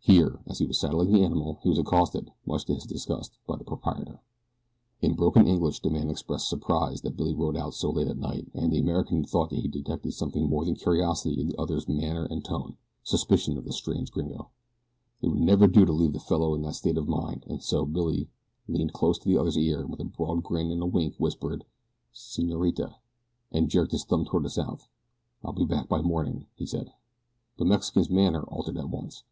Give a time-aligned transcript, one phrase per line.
[0.00, 3.56] Here, as he was saddling the animal, he was accosted, much to his disgust, by
[3.56, 4.20] the proprietor.
[5.00, 8.50] In broken English the man expressed surprise that Billy rode out so late at night,
[8.52, 12.26] and the American thought that he detected something more than curiosity in the other's manner
[12.26, 14.50] and tone suspicion of the strange gringo.
[15.22, 17.86] It would never do to leave the fellow in that state of mind, and so
[17.86, 18.28] Billy
[18.68, 21.64] leaned close to the other's ear, and with a broad grin and a wink whispered:
[22.12, 22.96] "Senorita,"
[23.50, 24.86] and jerked his thumb toward the south.
[25.42, 26.92] "I'll be back by mornin'," he added.
[27.56, 29.24] The Mexican's manner altered at once.